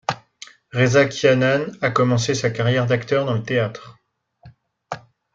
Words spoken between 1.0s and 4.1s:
Kianian a commencé sa carrière d'acteur dans le théâtre.